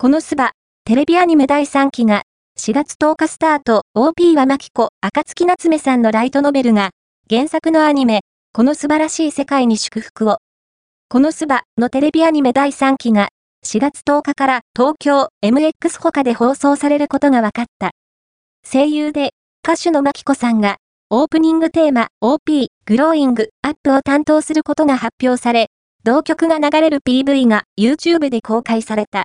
[0.00, 0.52] このスバ、
[0.84, 2.22] テレビアニメ第3期が、
[2.56, 6.90] 4月10日スタート、OP はマキコ、赤月夏目さんのライトノベルが、
[7.28, 8.20] 原作のアニメ、
[8.52, 10.38] この素晴らしい世界に祝福を。
[11.08, 13.30] このスバのテレビアニメ第3期が、
[13.66, 17.90] 4月10日から東京 MX 他で放送されることが分かった。
[18.62, 19.32] 声優で、
[19.66, 20.76] 歌手のマキコさんが、
[21.10, 25.70] オープニングテーマ OP グローイングアップを担当することが発表され、
[26.04, 29.08] 同曲が流れる PV が YouTube で公開された。